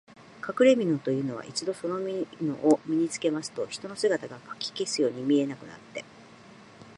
[0.41, 6.03] かくれみのというのは、一度そのみのを身につけますと、人の姿がかき消すように見えなくなって、